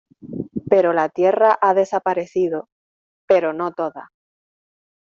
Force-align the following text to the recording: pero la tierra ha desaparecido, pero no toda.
pero 0.67 0.93
la 0.93 1.09
tierra 1.09 1.59
ha 1.61 1.75
desaparecido, 1.75 2.69
pero 3.27 3.53
no 3.53 3.71
toda. 3.71 4.09